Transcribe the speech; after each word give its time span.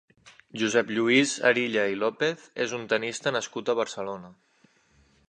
Josep 0.59 0.93
Lluís 0.99 1.33
Arilla 1.49 1.83
i 1.95 1.99
López 2.05 2.47
és 2.67 2.73
un 2.79 2.87
tennista 2.95 3.37
nascut 3.37 3.71
a 3.71 3.77
Barcelona. 3.81 4.33